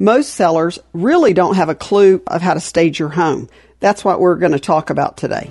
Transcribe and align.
Most 0.00 0.34
sellers 0.34 0.78
really 0.92 1.34
don't 1.34 1.56
have 1.56 1.68
a 1.68 1.74
clue 1.74 2.22
of 2.28 2.40
how 2.40 2.54
to 2.54 2.60
stage 2.60 3.00
your 3.00 3.08
home. 3.08 3.48
That's 3.80 4.04
what 4.04 4.20
we're 4.20 4.36
going 4.36 4.52
to 4.52 4.60
talk 4.60 4.90
about 4.90 5.16
today. 5.16 5.50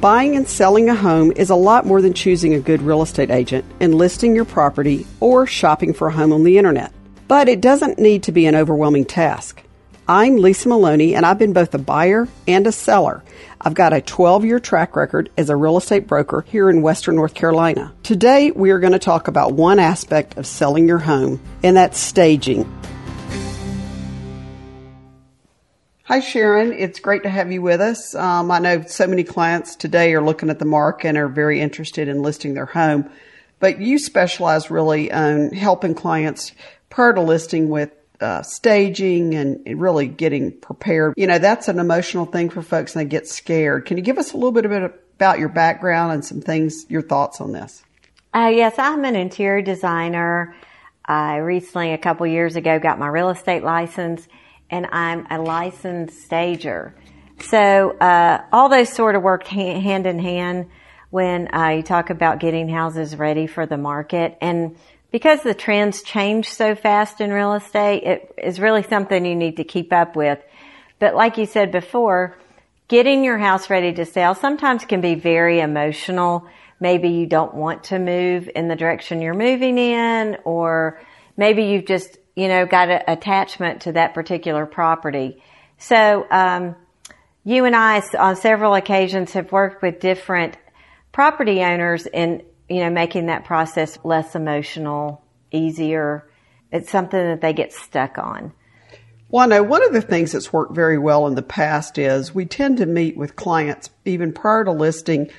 Buying 0.00 0.34
and 0.34 0.48
selling 0.48 0.88
a 0.88 0.94
home 0.94 1.30
is 1.32 1.50
a 1.50 1.54
lot 1.54 1.84
more 1.84 2.00
than 2.00 2.14
choosing 2.14 2.54
a 2.54 2.60
good 2.60 2.80
real 2.80 3.02
estate 3.02 3.30
agent 3.30 3.66
and 3.80 3.94
listing 3.94 4.34
your 4.34 4.46
property 4.46 5.06
or 5.20 5.46
shopping 5.46 5.92
for 5.92 6.08
a 6.08 6.12
home 6.12 6.32
on 6.32 6.42
the 6.42 6.56
internet. 6.56 6.90
But 7.28 7.50
it 7.50 7.60
doesn't 7.60 7.98
need 7.98 8.22
to 8.22 8.32
be 8.32 8.46
an 8.46 8.54
overwhelming 8.54 9.04
task. 9.04 9.62
I'm 10.12 10.38
Lisa 10.38 10.68
Maloney, 10.68 11.14
and 11.14 11.24
I've 11.24 11.38
been 11.38 11.52
both 11.52 11.72
a 11.72 11.78
buyer 11.78 12.26
and 12.48 12.66
a 12.66 12.72
seller. 12.72 13.22
I've 13.60 13.74
got 13.74 13.92
a 13.92 14.00
12 14.00 14.44
year 14.44 14.58
track 14.58 14.96
record 14.96 15.30
as 15.38 15.50
a 15.50 15.54
real 15.54 15.76
estate 15.76 16.08
broker 16.08 16.44
here 16.48 16.68
in 16.68 16.82
Western 16.82 17.14
North 17.14 17.32
Carolina. 17.32 17.92
Today, 18.02 18.50
we 18.50 18.72
are 18.72 18.80
going 18.80 18.92
to 18.92 18.98
talk 18.98 19.28
about 19.28 19.52
one 19.52 19.78
aspect 19.78 20.36
of 20.36 20.48
selling 20.48 20.88
your 20.88 20.98
home, 20.98 21.40
and 21.62 21.76
that's 21.76 21.96
staging. 21.96 22.64
Hi, 26.02 26.18
Sharon. 26.18 26.72
It's 26.72 26.98
great 26.98 27.22
to 27.22 27.30
have 27.30 27.52
you 27.52 27.62
with 27.62 27.80
us. 27.80 28.12
Um, 28.16 28.50
I 28.50 28.58
know 28.58 28.82
so 28.82 29.06
many 29.06 29.22
clients 29.22 29.76
today 29.76 30.12
are 30.14 30.22
looking 30.24 30.50
at 30.50 30.58
the 30.58 30.64
market 30.64 31.06
and 31.06 31.18
are 31.18 31.28
very 31.28 31.60
interested 31.60 32.08
in 32.08 32.20
listing 32.20 32.54
their 32.54 32.66
home, 32.66 33.08
but 33.60 33.80
you 33.80 33.96
specialize 33.96 34.72
really 34.72 35.12
on 35.12 35.52
helping 35.52 35.94
clients 35.94 36.50
prior 36.88 37.12
to 37.12 37.20
listing 37.20 37.68
with 37.68 37.92
uh, 38.20 38.42
staging 38.42 39.34
and 39.34 39.80
really 39.80 40.06
getting 40.06 40.52
prepared. 40.52 41.14
You 41.16 41.26
know, 41.26 41.38
that's 41.38 41.68
an 41.68 41.78
emotional 41.78 42.26
thing 42.26 42.50
for 42.50 42.62
folks 42.62 42.94
and 42.94 43.00
they 43.00 43.08
get 43.08 43.26
scared. 43.26 43.86
Can 43.86 43.96
you 43.96 44.02
give 44.02 44.18
us 44.18 44.32
a 44.32 44.36
little 44.36 44.52
bit, 44.52 44.64
about 44.64 45.38
your 45.38 45.48
background 45.48 46.12
and 46.12 46.24
some 46.24 46.40
things, 46.40 46.86
your 46.88 47.02
thoughts 47.02 47.40
on 47.40 47.52
this? 47.52 47.82
Uh, 48.34 48.50
yes, 48.54 48.78
I'm 48.78 49.04
an 49.04 49.16
interior 49.16 49.60
designer. 49.60 50.54
I 51.04 51.36
recently, 51.36 51.92
a 51.92 51.98
couple 51.98 52.26
years 52.26 52.56
ago, 52.56 52.78
got 52.78 52.98
my 52.98 53.08
real 53.08 53.30
estate 53.30 53.62
license 53.62 54.26
and 54.70 54.86
I'm 54.86 55.26
a 55.30 55.38
licensed 55.38 56.22
stager. 56.22 56.94
So, 57.40 57.96
uh, 57.98 58.44
all 58.52 58.68
those 58.68 58.90
sort 58.90 59.14
of 59.14 59.22
work 59.22 59.46
hand 59.46 60.06
in 60.06 60.18
hand 60.18 60.70
when 61.10 61.52
uh, 61.54 61.68
you 61.70 61.82
talk 61.82 62.10
about 62.10 62.38
getting 62.38 62.68
houses 62.68 63.16
ready 63.16 63.46
for 63.46 63.66
the 63.66 63.76
market. 63.76 64.38
And 64.40 64.76
because 65.10 65.42
the 65.42 65.54
trends 65.54 66.02
change 66.02 66.48
so 66.48 66.74
fast 66.74 67.20
in 67.20 67.32
real 67.32 67.54
estate, 67.54 68.04
it 68.04 68.34
is 68.38 68.60
really 68.60 68.82
something 68.82 69.24
you 69.24 69.34
need 69.34 69.56
to 69.56 69.64
keep 69.64 69.92
up 69.92 70.16
with. 70.16 70.38
But 70.98 71.14
like 71.14 71.38
you 71.38 71.46
said 71.46 71.72
before, 71.72 72.36
getting 72.88 73.24
your 73.24 73.38
house 73.38 73.70
ready 73.70 73.92
to 73.94 74.04
sell 74.04 74.34
sometimes 74.34 74.84
can 74.84 75.00
be 75.00 75.14
very 75.14 75.60
emotional. 75.60 76.46
Maybe 76.78 77.08
you 77.10 77.26
don't 77.26 77.54
want 77.54 77.84
to 77.84 77.98
move 77.98 78.48
in 78.54 78.68
the 78.68 78.76
direction 78.76 79.20
you're 79.20 79.34
moving 79.34 79.78
in, 79.78 80.38
or 80.44 81.00
maybe 81.36 81.64
you've 81.64 81.86
just, 81.86 82.18
you 82.36 82.48
know, 82.48 82.66
got 82.66 82.88
an 82.88 83.02
attachment 83.08 83.82
to 83.82 83.92
that 83.92 84.14
particular 84.14 84.66
property. 84.66 85.42
So, 85.78 86.26
um, 86.30 86.76
you 87.44 87.64
and 87.64 87.74
I 87.74 88.02
on 88.18 88.36
several 88.36 88.74
occasions 88.74 89.32
have 89.32 89.50
worked 89.50 89.82
with 89.82 89.98
different 90.00 90.56
property 91.10 91.62
owners 91.62 92.06
in 92.06 92.42
you 92.70 92.78
know, 92.78 92.88
making 92.88 93.26
that 93.26 93.44
process 93.44 93.98
less 94.04 94.34
emotional, 94.36 95.22
easier. 95.50 96.26
It's 96.70 96.88
something 96.88 97.20
that 97.20 97.40
they 97.40 97.52
get 97.52 97.72
stuck 97.72 98.16
on. 98.16 98.52
Well, 99.28 99.44
I 99.44 99.46
know 99.46 99.62
one 99.64 99.84
of 99.84 99.92
the 99.92 100.00
things 100.00 100.32
that's 100.32 100.52
worked 100.52 100.74
very 100.74 100.96
well 100.96 101.26
in 101.26 101.34
the 101.34 101.42
past 101.42 101.98
is 101.98 102.34
we 102.34 102.46
tend 102.46 102.78
to 102.78 102.86
meet 102.86 103.16
with 103.16 103.36
clients 103.36 103.90
even 104.04 104.32
prior 104.32 104.64
to 104.64 104.72
listing 104.72 105.30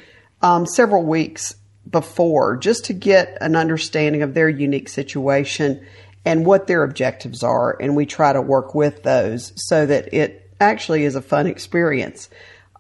um, 0.41 0.65
several 0.65 1.03
weeks 1.03 1.55
before 1.89 2.57
just 2.57 2.85
to 2.85 2.93
get 2.93 3.37
an 3.41 3.55
understanding 3.55 4.21
of 4.21 4.33
their 4.33 4.49
unique 4.49 4.89
situation 4.89 5.85
and 6.25 6.45
what 6.45 6.67
their 6.67 6.83
objectives 6.83 7.43
are. 7.43 7.75
And 7.81 7.95
we 7.95 8.05
try 8.05 8.33
to 8.33 8.41
work 8.41 8.75
with 8.75 9.03
those 9.03 9.53
so 9.55 9.85
that 9.85 10.13
it 10.13 10.49
actually 10.59 11.05
is 11.05 11.15
a 11.15 11.21
fun 11.21 11.47
experience. 11.47 12.29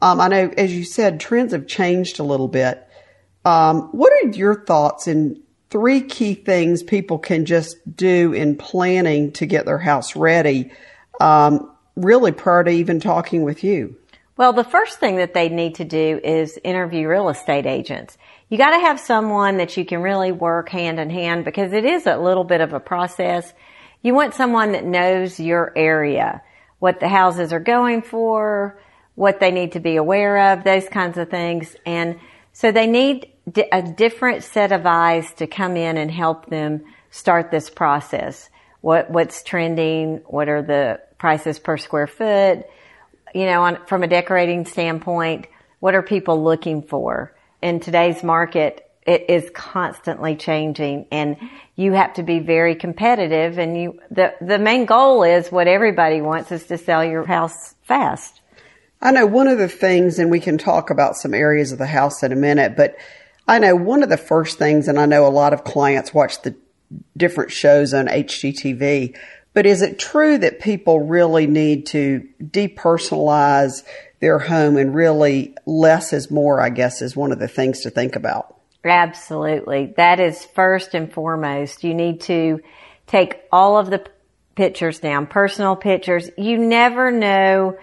Um, 0.01 0.19
I 0.19 0.27
know, 0.27 0.53
as 0.57 0.75
you 0.75 0.83
said, 0.83 1.19
trends 1.19 1.53
have 1.53 1.67
changed 1.67 2.19
a 2.19 2.23
little 2.23 2.47
bit. 2.47 2.87
Um, 3.45 3.83
what 3.91 4.11
are 4.13 4.29
your 4.29 4.63
thoughts 4.65 5.07
in 5.07 5.41
three 5.69 6.01
key 6.01 6.33
things 6.33 6.83
people 6.83 7.17
can 7.17 7.45
just 7.45 7.77
do 7.95 8.33
in 8.33 8.57
planning 8.57 9.31
to 9.33 9.45
get 9.45 9.65
their 9.65 9.77
house 9.77 10.15
ready, 10.15 10.71
um, 11.19 11.71
really 11.95 12.31
prior 12.31 12.63
to 12.63 12.71
even 12.71 12.99
talking 12.99 13.43
with 13.43 13.63
you? 13.63 13.95
Well, 14.37 14.53
the 14.53 14.63
first 14.63 14.99
thing 14.99 15.17
that 15.17 15.33
they 15.33 15.49
need 15.49 15.75
to 15.75 15.85
do 15.85 16.19
is 16.23 16.59
interview 16.63 17.07
real 17.07 17.29
estate 17.29 17.65
agents. 17.65 18.17
You 18.49 18.57
got 18.57 18.71
to 18.71 18.79
have 18.79 18.99
someone 18.99 19.57
that 19.57 19.77
you 19.77 19.85
can 19.85 20.01
really 20.01 20.31
work 20.31 20.69
hand 20.69 20.99
in 20.99 21.09
hand 21.09 21.45
because 21.45 21.73
it 21.73 21.85
is 21.85 22.07
a 22.07 22.17
little 22.17 22.43
bit 22.43 22.59
of 22.59 22.73
a 22.73 22.79
process. 22.79 23.53
You 24.01 24.13
want 24.13 24.33
someone 24.33 24.71
that 24.71 24.83
knows 24.83 25.39
your 25.39 25.71
area, 25.75 26.41
what 26.79 26.99
the 26.99 27.07
houses 27.07 27.53
are 27.53 27.59
going 27.59 28.01
for, 28.01 28.79
what 29.15 29.39
they 29.39 29.51
need 29.51 29.73
to 29.73 29.79
be 29.79 29.95
aware 29.95 30.53
of, 30.53 30.63
those 30.63 30.87
kinds 30.89 31.17
of 31.17 31.29
things. 31.29 31.75
And 31.85 32.19
so 32.53 32.71
they 32.71 32.87
need 32.87 33.30
a 33.71 33.81
different 33.81 34.43
set 34.43 34.71
of 34.71 34.85
eyes 34.85 35.33
to 35.35 35.47
come 35.47 35.75
in 35.75 35.97
and 35.97 36.11
help 36.11 36.45
them 36.47 36.83
start 37.09 37.51
this 37.51 37.69
process. 37.69 38.49
What, 38.81 39.09
what's 39.11 39.43
trending? 39.43 40.21
What 40.25 40.49
are 40.49 40.61
the 40.61 41.01
prices 41.17 41.59
per 41.59 41.77
square 41.77 42.07
foot? 42.07 42.65
You 43.33 43.45
know, 43.45 43.63
on, 43.63 43.85
from 43.85 44.03
a 44.03 44.07
decorating 44.07 44.65
standpoint, 44.65 45.47
what 45.79 45.95
are 45.95 46.01
people 46.01 46.43
looking 46.43 46.83
for? 46.83 47.35
In 47.61 47.79
today's 47.79 48.23
market, 48.23 48.87
it 49.05 49.29
is 49.29 49.49
constantly 49.53 50.35
changing 50.35 51.07
and 51.11 51.37
you 51.75 51.93
have 51.93 52.13
to 52.15 52.23
be 52.23 52.39
very 52.39 52.75
competitive 52.75 53.57
and 53.57 53.75
you, 53.79 53.99
the, 54.11 54.33
the 54.41 54.59
main 54.59 54.85
goal 54.85 55.23
is 55.23 55.51
what 55.51 55.67
everybody 55.67 56.21
wants 56.21 56.51
is 56.51 56.65
to 56.67 56.77
sell 56.77 57.03
your 57.03 57.25
house 57.25 57.75
fast. 57.83 58.41
I 59.01 59.11
know 59.11 59.25
one 59.25 59.47
of 59.47 59.57
the 59.57 59.67
things, 59.67 60.19
and 60.19 60.29
we 60.29 60.39
can 60.39 60.59
talk 60.59 60.91
about 60.91 61.15
some 61.15 61.33
areas 61.33 61.71
of 61.71 61.79
the 61.79 61.87
house 61.87 62.21
in 62.21 62.31
a 62.31 62.35
minute, 62.35 62.75
but 62.77 62.97
I 63.51 63.59
know 63.59 63.75
one 63.75 64.01
of 64.01 64.07
the 64.07 64.15
first 64.15 64.57
things, 64.57 64.87
and 64.87 64.97
I 64.97 65.05
know 65.05 65.27
a 65.27 65.29
lot 65.29 65.51
of 65.51 65.65
clients 65.65 66.13
watch 66.13 66.41
the 66.41 66.55
different 67.17 67.51
shows 67.51 67.93
on 67.93 68.07
HGTV, 68.07 69.17
but 69.53 69.65
is 69.65 69.81
it 69.81 69.99
true 69.99 70.37
that 70.37 70.61
people 70.61 71.01
really 71.01 71.47
need 71.47 71.85
to 71.87 72.25
depersonalize 72.41 73.83
their 74.21 74.39
home 74.39 74.77
and 74.77 74.95
really 74.95 75.53
less 75.65 76.13
is 76.13 76.31
more, 76.31 76.61
I 76.61 76.69
guess, 76.69 77.01
is 77.01 77.13
one 77.13 77.33
of 77.33 77.39
the 77.39 77.49
things 77.49 77.81
to 77.81 77.89
think 77.89 78.15
about? 78.15 78.55
Absolutely. 78.85 79.93
That 79.97 80.21
is 80.21 80.45
first 80.45 80.95
and 80.95 81.11
foremost. 81.11 81.83
You 81.83 81.93
need 81.93 82.21
to 82.21 82.61
take 83.05 83.41
all 83.51 83.77
of 83.77 83.89
the 83.89 84.09
pictures 84.55 85.01
down, 85.01 85.27
personal 85.27 85.75
pictures. 85.75 86.29
You 86.37 86.57
never 86.57 87.11
know 87.11 87.77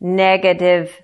negative 0.00 0.94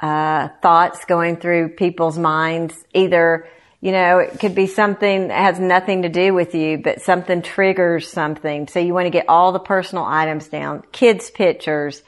uh, 0.00 0.48
thoughts 0.62 1.04
going 1.04 1.36
through 1.36 1.70
people's 1.70 2.18
minds. 2.18 2.74
Either, 2.94 3.48
you 3.80 3.92
know, 3.92 4.18
it 4.18 4.38
could 4.40 4.54
be 4.54 4.66
something 4.66 5.28
that 5.28 5.38
has 5.38 5.60
nothing 5.60 6.02
to 6.02 6.08
do 6.08 6.34
with 6.34 6.54
you, 6.54 6.78
but 6.78 7.00
something 7.00 7.42
triggers 7.42 8.10
something. 8.10 8.68
So 8.68 8.80
you 8.80 8.94
want 8.94 9.06
to 9.06 9.10
get 9.10 9.28
all 9.28 9.52
the 9.52 9.58
personal 9.58 10.04
items 10.04 10.48
down, 10.48 10.82
kids' 10.92 11.30
pictures, 11.30 12.02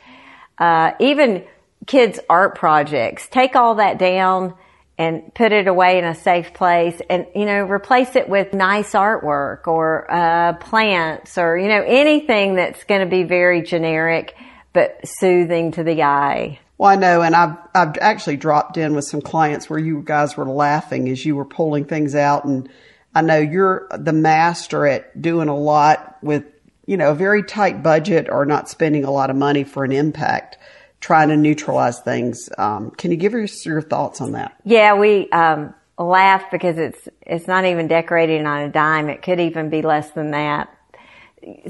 uh, 0.58 0.92
even 1.00 1.44
kids' 1.86 2.20
art 2.28 2.56
projects. 2.56 3.28
Take 3.28 3.56
all 3.56 3.76
that 3.76 3.98
down 3.98 4.54
and 4.98 5.32
put 5.34 5.50
it 5.50 5.66
away 5.66 5.98
in 5.98 6.04
a 6.04 6.14
safe 6.14 6.52
place 6.52 7.00
and, 7.08 7.26
you 7.34 7.46
know, 7.46 7.64
replace 7.64 8.16
it 8.16 8.28
with 8.28 8.52
nice 8.52 8.92
artwork 8.92 9.66
or, 9.66 10.06
uh, 10.12 10.52
plants 10.54 11.38
or, 11.38 11.56
you 11.56 11.68
know, 11.68 11.82
anything 11.82 12.56
that's 12.56 12.84
going 12.84 13.00
to 13.00 13.06
be 13.06 13.22
very 13.22 13.62
generic 13.62 14.34
but 14.74 15.00
soothing 15.04 15.72
to 15.72 15.82
the 15.82 16.02
eye. 16.02 16.58
Well, 16.80 16.88
I 16.88 16.96
know, 16.96 17.20
and 17.20 17.36
I've 17.36 17.58
I've 17.74 17.98
actually 17.98 18.38
dropped 18.38 18.78
in 18.78 18.94
with 18.94 19.04
some 19.04 19.20
clients 19.20 19.68
where 19.68 19.78
you 19.78 20.00
guys 20.02 20.38
were 20.38 20.46
laughing 20.46 21.10
as 21.10 21.26
you 21.26 21.36
were 21.36 21.44
pulling 21.44 21.84
things 21.84 22.14
out, 22.14 22.46
and 22.46 22.70
I 23.14 23.20
know 23.20 23.36
you're 23.36 23.86
the 23.92 24.14
master 24.14 24.86
at 24.86 25.20
doing 25.20 25.48
a 25.48 25.54
lot 25.54 26.16
with 26.22 26.44
you 26.86 26.96
know 26.96 27.10
a 27.10 27.14
very 27.14 27.42
tight 27.42 27.82
budget 27.82 28.28
or 28.30 28.46
not 28.46 28.70
spending 28.70 29.04
a 29.04 29.10
lot 29.10 29.28
of 29.28 29.36
money 29.36 29.62
for 29.62 29.84
an 29.84 29.92
impact, 29.92 30.56
trying 31.00 31.28
to 31.28 31.36
neutralize 31.36 32.00
things. 32.00 32.48
Um, 32.56 32.92
can 32.92 33.10
you 33.10 33.18
give 33.18 33.34
us 33.34 33.66
your 33.66 33.82
thoughts 33.82 34.22
on 34.22 34.32
that? 34.32 34.56
Yeah, 34.64 34.94
we 34.94 35.28
um, 35.32 35.74
laugh 35.98 36.50
because 36.50 36.78
it's 36.78 37.10
it's 37.20 37.46
not 37.46 37.66
even 37.66 37.88
decorating 37.88 38.46
on 38.46 38.62
a 38.62 38.70
dime. 38.70 39.10
It 39.10 39.20
could 39.20 39.38
even 39.38 39.68
be 39.68 39.82
less 39.82 40.12
than 40.12 40.30
that. 40.30 40.74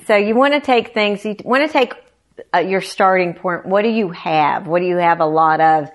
So 0.06 0.14
you 0.14 0.36
want 0.36 0.54
to 0.54 0.60
take 0.60 0.94
things. 0.94 1.24
You 1.24 1.34
want 1.44 1.66
to 1.66 1.72
take 1.72 1.94
uh, 2.54 2.58
your 2.58 2.80
starting 2.80 3.34
point. 3.34 3.66
What 3.66 3.82
do 3.82 3.88
you 3.88 4.10
have? 4.10 4.66
What 4.66 4.80
do 4.80 4.86
you 4.86 4.96
have 4.96 5.20
a 5.20 5.26
lot 5.26 5.60
of? 5.60 5.90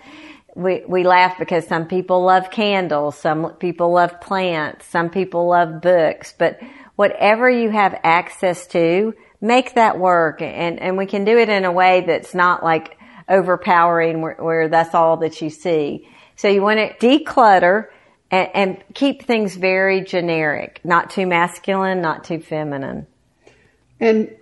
We, 0.56 0.84
we 0.88 1.04
laugh 1.04 1.38
because 1.38 1.68
some 1.68 1.88
people 1.88 2.24
love 2.24 2.50
candles, 2.50 3.18
some 3.18 3.56
people 3.56 3.92
love 3.92 4.22
plants, 4.22 4.86
some 4.86 5.10
people 5.10 5.50
love 5.50 5.82
books, 5.82 6.34
but 6.38 6.60
whatever 6.96 7.50
you 7.50 7.70
have 7.72 8.00
access 8.04 8.66
to, 8.68 9.14
make 9.42 9.74
that 9.74 10.00
work. 10.00 10.42
And, 10.42 10.80
and 10.80 10.98
we 10.98 11.08
can 11.08 11.26
do 11.26 11.38
it 11.38 11.50
in 11.50 11.66
a 11.66 11.72
way 11.72 12.06
that's 12.08 12.34
not 12.34 12.64
like 12.64 12.98
overpowering 13.28 14.22
where, 14.22 14.36
where 14.36 14.70
that's 14.70 14.96
all 14.96 15.18
that 15.18 15.42
you 15.42 15.50
see. 15.50 16.08
So 16.38 16.48
you 16.48 16.62
want 16.62 16.80
to 16.80 17.06
declutter, 17.06 17.88
and, 18.32 18.50
and 18.54 18.84
keep 18.94 19.26
things 19.26 19.56
very 19.56 20.02
generic, 20.02 20.80
not 20.84 21.10
too 21.10 21.26
masculine, 21.28 22.02
not 22.02 22.24
too 22.24 22.40
feminine. 22.40 23.08
And 24.00 24.36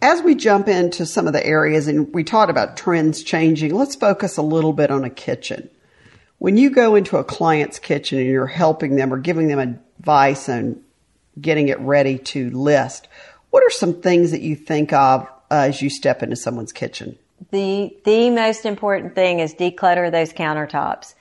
as 0.00 0.22
we 0.22 0.34
jump 0.34 0.68
into 0.68 1.06
some 1.06 1.26
of 1.26 1.32
the 1.32 1.44
areas 1.44 1.88
and 1.88 2.12
we 2.14 2.24
talked 2.24 2.50
about 2.50 2.76
trends 2.76 3.22
changing, 3.22 3.74
let's 3.74 3.94
focus 3.94 4.36
a 4.36 4.42
little 4.42 4.72
bit 4.72 4.90
on 4.90 5.04
a 5.04 5.10
kitchen. 5.10 5.70
When 6.38 6.56
you 6.56 6.70
go 6.70 6.94
into 6.94 7.16
a 7.16 7.24
client's 7.24 7.78
kitchen 7.78 8.18
and 8.18 8.28
you're 8.28 8.46
helping 8.46 8.96
them 8.96 9.12
or 9.12 9.18
giving 9.18 9.48
them 9.48 9.58
advice 9.58 10.48
and 10.48 10.82
getting 11.40 11.68
it 11.68 11.80
ready 11.80 12.18
to 12.18 12.50
list, 12.50 13.08
what 13.50 13.64
are 13.64 13.70
some 13.70 14.00
things 14.00 14.30
that 14.30 14.42
you 14.42 14.56
think 14.56 14.92
of 14.92 15.28
as 15.50 15.80
you 15.80 15.90
step 15.90 16.22
into 16.22 16.36
someone's 16.36 16.72
kitchen? 16.72 17.18
The 17.50 17.96
the 18.04 18.30
most 18.30 18.66
important 18.66 19.14
thing 19.14 19.40
is 19.40 19.54
declutter 19.54 20.10
those 20.10 20.32
countertops. 20.32 21.14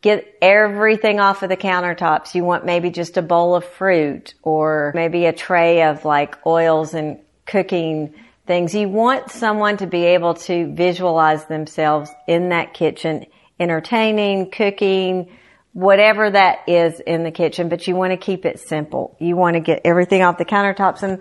Get 0.00 0.36
everything 0.40 1.20
off 1.20 1.42
of 1.42 1.48
the 1.48 1.56
countertops. 1.56 2.34
You 2.34 2.44
want 2.44 2.64
maybe 2.64 2.90
just 2.90 3.16
a 3.16 3.22
bowl 3.22 3.54
of 3.54 3.64
fruit 3.64 4.34
or 4.42 4.92
maybe 4.94 5.26
a 5.26 5.32
tray 5.32 5.82
of 5.82 6.04
like 6.04 6.38
oils 6.46 6.94
and 6.94 7.18
cooking 7.46 8.14
things. 8.46 8.74
You 8.74 8.88
want 8.88 9.30
someone 9.30 9.76
to 9.78 9.86
be 9.86 10.04
able 10.04 10.34
to 10.34 10.72
visualize 10.74 11.46
themselves 11.46 12.10
in 12.26 12.50
that 12.50 12.74
kitchen, 12.74 13.26
entertaining, 13.58 14.50
cooking, 14.50 15.30
whatever 15.72 16.30
that 16.30 16.68
is 16.68 17.00
in 17.00 17.22
the 17.22 17.30
kitchen, 17.30 17.68
but 17.68 17.86
you 17.86 17.94
want 17.94 18.12
to 18.12 18.16
keep 18.16 18.46
it 18.46 18.58
simple. 18.58 19.16
You 19.20 19.36
want 19.36 19.54
to 19.54 19.60
get 19.60 19.82
everything 19.84 20.22
off 20.22 20.38
the 20.38 20.44
countertops. 20.44 21.02
And 21.02 21.20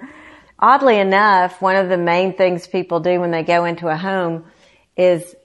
oddly 0.57 0.98
enough, 0.98 1.62
one 1.62 1.75
of 1.75 1.89
the 1.89 1.98
main 1.98 2.36
things 2.38 2.66
people 2.66 3.00
do 3.00 3.19
when 3.19 3.31
they 3.31 3.44
go 3.44 3.66
into 3.66 3.88
a 3.88 3.98
home 3.98 4.45
is 4.95 5.36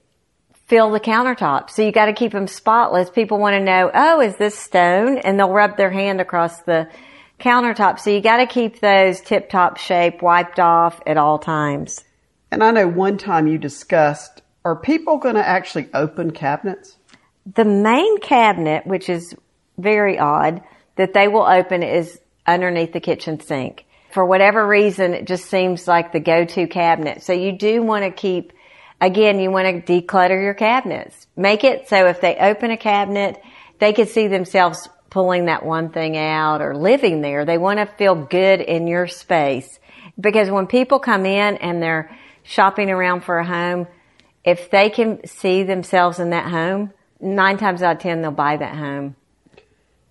fill 0.69 0.91
the 0.91 1.01
countertops. 1.01 1.71
So 1.71 1.83
you 1.83 1.91
got 1.91 2.07
to 2.07 2.13
keep 2.13 2.31
them 2.31 2.47
spotless. 2.47 3.11
People 3.11 3.39
want 3.39 3.55
to 3.55 3.61
know, 3.61 3.91
oh, 3.93 4.21
is 4.21 4.37
this 4.37 4.57
stone? 4.57 5.19
And 5.19 5.39
they'll 5.39 5.51
rub 5.51 5.77
their 5.77 5.91
hand 5.91 6.21
across 6.21 6.61
the 6.63 6.89
countertop. 7.41 7.99
So 7.99 8.11
you 8.11 8.21
got 8.21 8.39
to 8.39 8.47
keep 8.47 8.81
those 8.81 9.21
tip 9.21 9.51
top 9.51 9.77
shape 9.77 10.23
wiped 10.23 10.61
off 10.61 11.01
at 11.07 11.17
all 11.17 11.39
times. 11.39 12.05
And 12.51 12.63
I 12.63 12.71
know 12.71 12.89
one 12.89 13.19
time 13.19 13.47
you 13.47 13.59
discussed, 13.59 14.43
are 14.65 14.77
people 14.77 15.19
going 15.19 15.37
to 15.37 15.47
actually 15.47 15.89
open 15.95 16.33
cabinets? 16.33 16.97
The 17.55 17.65
main 17.65 18.19
cabinet, 18.21 18.87
which 18.87 19.09
is 19.09 19.35
very 19.79 20.19
odd, 20.19 20.63
that 20.97 21.15
they 21.15 21.29
will 21.29 21.47
open 21.47 21.83
is 21.83 22.21
underneath 22.47 22.93
the 22.93 23.01
kitchen 23.01 23.41
sink. 23.41 23.87
For 24.13 24.25
whatever 24.25 24.67
reason, 24.67 25.15
it 25.15 25.27
just 25.27 25.47
seems 25.47 25.87
like 25.87 26.13
the 26.13 26.21
go-to 26.21 26.67
cabinet. 26.67 27.23
So 27.23 27.33
you 27.33 27.53
do 27.53 27.83
want 27.83 28.05
to 28.05 28.11
keep, 28.11 28.53
again, 29.01 29.39
you 29.39 29.51
want 29.51 29.87
to 29.87 30.03
declutter 30.03 30.43
your 30.43 30.55
cabinets. 30.55 31.27
Make 31.37 31.65
it 31.65 31.89
so 31.89 32.07
if 32.07 32.21
they 32.21 32.37
open 32.37 32.73
a 32.73 32.77
cabinet, 32.77 33.41
they 33.79 33.93
can 33.93 34.07
see 34.07 34.27
themselves 34.27 34.89
pulling 35.11 35.47
that 35.47 35.65
one 35.65 35.91
thing 35.91 36.17
out 36.17 36.63
or 36.63 36.75
living 36.75 37.21
there. 37.21 37.45
They 37.45 37.59
want 37.59 37.79
to 37.79 37.87
feel 37.87 38.15
good 38.15 38.61
in 38.61 38.87
your 38.87 39.07
space. 39.07 39.79
Because 40.19 40.51
when 40.51 40.67
people 40.67 40.99
come 40.99 41.27
in 41.27 41.57
and 41.57 41.83
they're 41.83 42.17
shopping 42.43 42.91
around 42.91 43.23
for 43.23 43.39
a 43.39 43.47
home, 43.47 43.87
if 44.45 44.71
they 44.71 44.89
can 44.89 45.27
see 45.27 45.63
themselves 45.63 46.19
in 46.19 46.31
that 46.31 46.51
home, 46.51 46.93
nine 47.21 47.59
times 47.59 47.83
out 47.83 47.97
of 47.97 48.03
ten, 48.03 48.23
they'll 48.23 48.31
buy 48.31 48.57
that 48.57 48.77
home. 48.77 49.17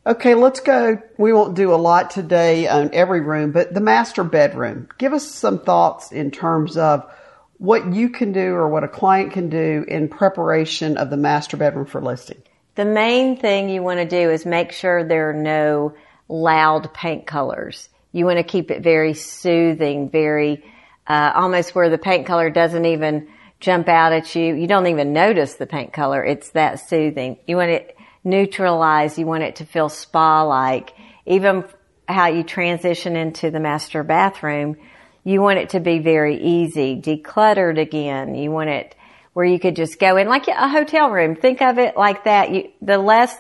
Okay, 0.06 0.34
let's 0.34 0.60
go. 0.60 1.02
We 1.18 1.34
won't 1.34 1.56
do 1.56 1.74
a 1.74 1.76
lot 1.76 2.10
today 2.12 2.68
on 2.68 2.92
every 2.94 3.22
room, 3.22 3.52
but 3.52 3.74
the 3.74 3.82
master 3.82 4.24
bedroom. 4.24 4.88
Give 4.98 5.14
us 5.14 5.28
some 5.28 5.60
thoughts 5.60 6.12
in 6.12 6.32
terms 6.32 6.78
of 6.78 7.10
what 7.58 7.94
you 7.94 8.10
can 8.10 8.32
do 8.32 8.54
or 8.54 8.70
what 8.70 8.84
a 8.84 8.88
client 8.88 9.34
can 9.34 9.50
do 9.50 9.86
in 9.88 10.08
preparation 10.08 10.98
of 10.98 11.10
the 11.10 11.18
master 11.18 11.58
bedroom 11.58 11.86
for 11.86 12.02
listing. 12.02 12.42
The 12.80 12.86
main 12.86 13.36
thing 13.36 13.68
you 13.68 13.84
want 13.84 14.00
to 14.00 14.06
do 14.06 14.32
is 14.32 14.46
make 14.46 14.72
sure 14.72 15.04
there 15.04 15.32
are 15.32 15.34
no 15.34 15.96
loud 16.30 16.94
paint 16.94 17.28
colors. 17.28 17.90
You 18.14 18.24
want 18.24 18.38
to 18.38 18.44
keep 18.44 18.72
it 18.72 18.82
very 18.82 19.16
soothing, 19.16 20.10
very 20.10 20.64
uh, 21.06 21.34
almost 21.36 21.76
where 21.76 21.90
the 21.90 21.98
paint 21.98 22.26
color 22.26 22.50
doesn't 22.50 22.86
even 22.86 23.28
jump 23.60 23.90
out 23.90 24.14
at 24.14 24.34
you. 24.34 24.56
You 24.56 24.66
don't 24.66 24.88
even 24.88 25.12
notice 25.12 25.56
the 25.56 25.68
paint 25.68 25.92
color. 25.92 26.24
It's 26.24 26.52
that 26.52 26.80
soothing. 26.88 27.40
You 27.46 27.58
want 27.58 27.72
it 27.72 27.98
neutralized. 28.24 29.18
You 29.18 29.26
want 29.26 29.44
it 29.44 29.58
to 29.58 29.66
feel 29.66 29.90
spa-like. 29.90 30.94
Even 31.26 31.66
how 32.08 32.28
you 32.28 32.44
transition 32.44 33.18
into 33.18 33.52
the 33.52 33.60
master 33.60 34.04
bathroom, 34.04 34.78
you 35.26 35.42
want 35.42 35.60
it 35.60 35.72
to 35.72 35.82
be 35.82 36.00
very 36.00 36.42
easy, 36.42 36.96
decluttered 36.96 37.78
again. 37.78 38.36
You 38.36 38.52
want 38.52 38.70
it 38.70 38.96
where 39.40 39.48
you 39.48 39.58
could 39.58 39.78
just 39.78 40.00
go 40.00 40.18
in 40.18 40.28
like 40.28 40.50
a 40.50 40.68
hotel 40.68 41.10
room. 41.12 41.34
Think 41.34 41.62
of 41.62 41.78
it 41.78 41.96
like 41.96 42.26
that. 42.26 42.52
You, 42.52 42.72
the 42.82 42.98
less 42.98 43.34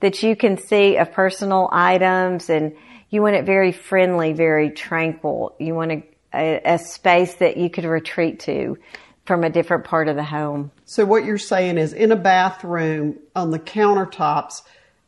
that 0.00 0.22
you 0.22 0.36
can 0.36 0.58
see 0.58 0.98
of 0.98 1.12
personal 1.12 1.70
items 1.72 2.50
and 2.50 2.76
you 3.08 3.22
want 3.22 3.36
it 3.36 3.46
very 3.46 3.72
friendly, 3.72 4.34
very 4.34 4.68
tranquil. 4.68 5.56
You 5.58 5.74
want 5.74 5.92
a, 5.92 6.04
a, 6.34 6.74
a 6.74 6.78
space 6.78 7.36
that 7.36 7.56
you 7.56 7.70
could 7.70 7.86
retreat 7.86 8.40
to 8.40 8.76
from 9.24 9.44
a 9.44 9.48
different 9.48 9.86
part 9.86 10.08
of 10.08 10.16
the 10.16 10.22
home. 10.22 10.72
So 10.84 11.06
what 11.06 11.24
you're 11.24 11.38
saying 11.38 11.78
is 11.78 11.94
in 11.94 12.12
a 12.12 12.16
bathroom 12.16 13.18
on 13.34 13.50
the 13.50 13.58
countertops, 13.58 14.60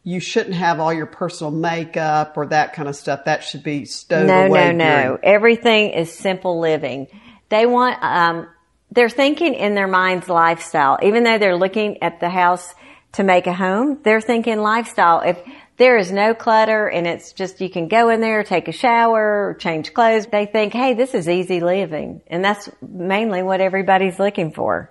you 0.02 0.18
shouldn't 0.18 0.54
have 0.54 0.80
all 0.80 0.94
your 0.94 1.04
personal 1.04 1.50
makeup 1.50 2.38
or 2.38 2.46
that 2.46 2.72
kind 2.72 2.88
of 2.88 2.96
stuff. 2.96 3.26
That 3.26 3.44
should 3.44 3.62
be 3.62 3.84
stowed 3.84 4.28
no, 4.28 4.46
away. 4.46 4.72
No, 4.72 4.72
no, 4.72 5.02
no. 5.02 5.18
Everything 5.22 5.90
is 5.90 6.10
simple 6.10 6.58
living. 6.58 7.08
They 7.50 7.66
want, 7.66 8.02
um, 8.02 8.48
they're 8.90 9.10
thinking 9.10 9.54
in 9.54 9.74
their 9.74 9.88
mind's 9.88 10.28
lifestyle. 10.28 10.98
Even 11.02 11.24
though 11.24 11.38
they're 11.38 11.56
looking 11.56 12.02
at 12.02 12.20
the 12.20 12.30
house 12.30 12.74
to 13.12 13.22
make 13.22 13.46
a 13.46 13.54
home, 13.54 14.00
they're 14.02 14.20
thinking 14.20 14.58
lifestyle. 14.58 15.20
If 15.20 15.38
there 15.76 15.96
is 15.96 16.10
no 16.10 16.34
clutter 16.34 16.88
and 16.88 17.06
it's 17.06 17.32
just 17.32 17.60
you 17.60 17.70
can 17.70 17.88
go 17.88 18.08
in 18.10 18.20
there, 18.20 18.42
take 18.42 18.68
a 18.68 18.72
shower, 18.72 19.56
change 19.60 19.94
clothes. 19.94 20.26
They 20.26 20.46
think, 20.46 20.72
hey, 20.72 20.94
this 20.94 21.14
is 21.14 21.28
easy 21.28 21.60
living. 21.60 22.20
And 22.26 22.44
that's 22.44 22.68
mainly 22.82 23.42
what 23.42 23.60
everybody's 23.60 24.18
looking 24.18 24.52
for. 24.52 24.90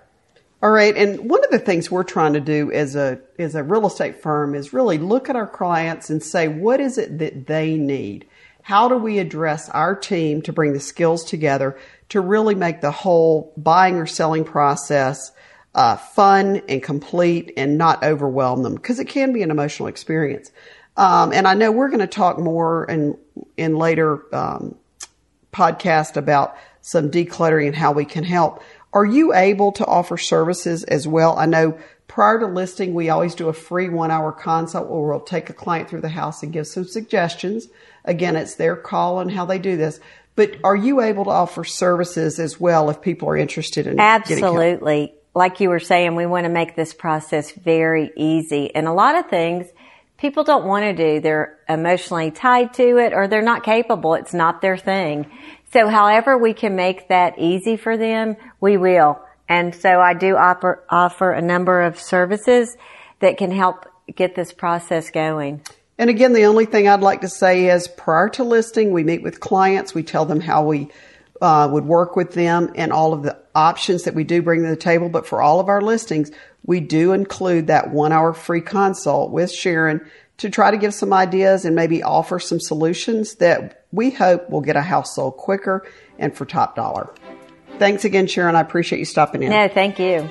All 0.60 0.70
right. 0.70 0.96
And 0.96 1.30
one 1.30 1.44
of 1.44 1.50
the 1.50 1.60
things 1.60 1.90
we're 1.90 2.02
trying 2.02 2.32
to 2.32 2.40
do 2.40 2.72
as 2.72 2.96
a 2.96 3.20
as 3.38 3.54
a 3.54 3.62
real 3.62 3.86
estate 3.86 4.22
firm 4.22 4.56
is 4.56 4.72
really 4.72 4.98
look 4.98 5.30
at 5.30 5.36
our 5.36 5.46
clients 5.46 6.10
and 6.10 6.20
say, 6.20 6.48
what 6.48 6.80
is 6.80 6.98
it 6.98 7.18
that 7.18 7.46
they 7.46 7.76
need? 7.76 8.26
How 8.68 8.90
do 8.90 8.98
we 8.98 9.18
address 9.18 9.70
our 9.70 9.94
team 9.94 10.42
to 10.42 10.52
bring 10.52 10.74
the 10.74 10.78
skills 10.78 11.24
together 11.24 11.78
to 12.10 12.20
really 12.20 12.54
make 12.54 12.82
the 12.82 12.90
whole 12.90 13.50
buying 13.56 13.94
or 13.94 14.04
selling 14.04 14.44
process 14.44 15.32
uh, 15.74 15.96
fun 15.96 16.60
and 16.68 16.82
complete 16.82 17.50
and 17.56 17.78
not 17.78 18.04
overwhelm 18.04 18.62
them 18.62 18.74
because 18.74 18.98
it 18.98 19.06
can 19.06 19.32
be 19.32 19.42
an 19.42 19.50
emotional 19.50 19.88
experience. 19.88 20.52
Um, 20.98 21.32
and 21.32 21.48
I 21.48 21.54
know 21.54 21.72
we're 21.72 21.88
going 21.88 22.00
to 22.00 22.06
talk 22.06 22.38
more 22.38 22.84
in 22.84 23.16
in 23.56 23.76
later 23.76 24.22
um, 24.34 24.74
podcast 25.50 26.18
about 26.18 26.54
some 26.82 27.10
decluttering 27.10 27.68
and 27.68 27.74
how 27.74 27.92
we 27.92 28.04
can 28.04 28.22
help. 28.22 28.62
Are 28.92 29.06
you 29.06 29.32
able 29.32 29.72
to 29.72 29.86
offer 29.86 30.18
services 30.18 30.84
as 30.84 31.08
well? 31.08 31.38
I 31.38 31.46
know 31.46 31.78
prior 32.08 32.40
to 32.40 32.46
listing, 32.46 32.94
we 32.94 33.10
always 33.10 33.34
do 33.34 33.48
a 33.48 33.52
free 33.52 33.88
one 33.88 34.10
hour 34.10 34.32
consult 34.32 34.88
where 34.88 35.00
we'll 35.00 35.20
take 35.20 35.50
a 35.50 35.52
client 35.52 35.88
through 35.88 36.00
the 36.00 36.08
house 36.08 36.42
and 36.42 36.52
give 36.52 36.66
some 36.66 36.84
suggestions. 36.84 37.68
Again, 38.04 38.34
it's 38.34 38.56
their 38.56 38.74
call 38.74 39.18
on 39.18 39.28
how 39.28 39.44
they 39.44 39.58
do 39.58 39.76
this. 39.76 40.00
But 40.34 40.56
are 40.64 40.76
you 40.76 41.00
able 41.00 41.24
to 41.24 41.30
offer 41.30 41.64
services 41.64 42.38
as 42.38 42.58
well 42.58 42.90
if 42.90 43.02
people 43.02 43.28
are 43.28 43.36
interested 43.36 43.86
in 43.86 44.00
Absolutely. 44.00 45.14
Like 45.34 45.60
you 45.60 45.68
were 45.68 45.80
saying, 45.80 46.16
we 46.16 46.26
want 46.26 46.44
to 46.44 46.50
make 46.50 46.74
this 46.74 46.94
process 46.94 47.52
very 47.52 48.10
easy. 48.16 48.74
And 48.74 48.88
a 48.88 48.92
lot 48.92 49.16
of 49.16 49.28
things 49.28 49.66
people 50.16 50.44
don't 50.44 50.64
want 50.64 50.84
to 50.84 50.92
do. 50.92 51.20
They're 51.20 51.58
emotionally 51.68 52.30
tied 52.30 52.74
to 52.74 52.98
it 52.98 53.12
or 53.12 53.28
they're 53.28 53.42
not 53.42 53.64
capable. 53.64 54.14
It's 54.14 54.34
not 54.34 54.60
their 54.60 54.76
thing. 54.76 55.30
So 55.72 55.88
however 55.88 56.36
we 56.36 56.54
can 56.54 56.76
make 56.76 57.08
that 57.08 57.38
easy 57.38 57.76
for 57.76 57.96
them, 57.96 58.36
we 58.60 58.76
will. 58.76 59.20
And 59.48 59.74
so 59.74 60.00
I 60.00 60.14
do 60.14 60.36
offer, 60.36 60.84
offer 60.90 61.32
a 61.32 61.42
number 61.42 61.82
of 61.82 61.98
services 61.98 62.76
that 63.20 63.38
can 63.38 63.50
help 63.50 63.86
get 64.14 64.34
this 64.34 64.52
process 64.52 65.10
going. 65.10 65.62
And 65.98 66.10
again, 66.10 66.32
the 66.32 66.44
only 66.44 66.66
thing 66.66 66.88
I'd 66.88 67.00
like 67.00 67.22
to 67.22 67.28
say 67.28 67.68
is 67.70 67.88
prior 67.88 68.28
to 68.30 68.44
listing, 68.44 68.92
we 68.92 69.02
meet 69.02 69.22
with 69.22 69.40
clients, 69.40 69.94
we 69.94 70.04
tell 70.04 70.24
them 70.24 70.40
how 70.40 70.64
we 70.64 70.90
uh, 71.40 71.68
would 71.70 71.84
work 71.84 72.14
with 72.14 72.32
them 72.32 72.72
and 72.74 72.92
all 72.92 73.12
of 73.12 73.22
the 73.22 73.36
options 73.54 74.04
that 74.04 74.14
we 74.14 74.24
do 74.24 74.42
bring 74.42 74.62
to 74.62 74.68
the 74.68 74.76
table. 74.76 75.08
But 75.08 75.26
for 75.26 75.42
all 75.42 75.60
of 75.60 75.68
our 75.68 75.80
listings, 75.80 76.30
we 76.64 76.80
do 76.80 77.12
include 77.12 77.68
that 77.68 77.90
one 77.90 78.12
hour 78.12 78.32
free 78.32 78.60
consult 78.60 79.32
with 79.32 79.50
Sharon 79.50 80.08
to 80.38 80.50
try 80.50 80.70
to 80.70 80.76
give 80.76 80.94
some 80.94 81.12
ideas 81.12 81.64
and 81.64 81.74
maybe 81.74 82.02
offer 82.02 82.38
some 82.38 82.60
solutions 82.60 83.36
that 83.36 83.84
we 83.90 84.10
hope 84.10 84.48
will 84.50 84.60
get 84.60 84.76
a 84.76 84.82
house 84.82 85.14
sold 85.14 85.36
quicker 85.36 85.84
and 86.18 86.36
for 86.36 86.44
top 86.44 86.76
dollar. 86.76 87.12
Thanks 87.78 88.04
again, 88.04 88.26
Sharon. 88.26 88.56
I 88.56 88.60
appreciate 88.60 88.98
you 88.98 89.04
stopping 89.04 89.42
in. 89.42 89.50
No, 89.50 89.68
thank 89.68 89.98
you. 89.98 90.28